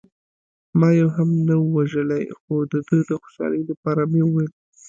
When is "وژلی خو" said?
1.77-2.53